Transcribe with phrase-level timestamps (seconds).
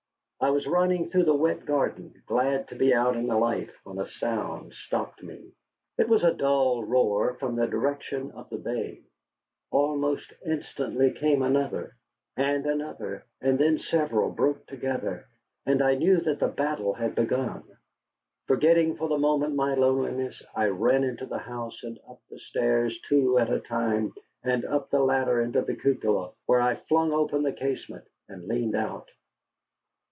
[0.43, 3.99] I was running through the wet garden, glad to be out in the light, when
[3.99, 5.51] a sound stopped me.
[5.99, 9.03] It was a dull roar from the direction of the bay.
[9.69, 11.95] Almost instantly came another,
[12.35, 15.27] and another, and then several broke together.
[15.67, 17.63] And I knew that the battle had begun.
[18.47, 22.99] Forgetting for the moment my loneliness, I ran into the house and up the stairs
[23.07, 24.11] two at a time,
[24.41, 28.75] and up the ladder into the cupola, where I flung open the casement and leaned
[28.75, 29.07] out.